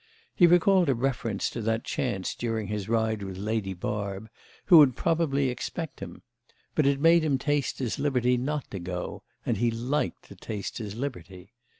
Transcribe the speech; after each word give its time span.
He 0.33 0.47
recalled 0.47 0.89
a 0.89 0.95
reference 0.95 1.47
to 1.51 1.61
that 1.61 1.83
chance 1.83 2.33
during 2.33 2.65
his 2.65 2.89
ride 2.89 3.21
with 3.21 3.37
Lady 3.37 3.75
Barb, 3.75 4.31
who 4.65 4.79
would 4.79 4.95
probably 4.95 5.49
expect 5.49 5.99
him; 5.99 6.23
but 6.73 6.87
it 6.87 6.99
made 6.99 7.23
him 7.23 7.37
taste 7.37 7.77
his 7.77 7.99
liberty 7.99 8.35
not 8.35 8.71
to 8.71 8.79
go, 8.79 9.21
and 9.45 9.57
he 9.57 9.69
liked 9.69 10.23
to 10.29 10.35
taste 10.35 10.79
his 10.79 10.95
liberty. 10.95 11.53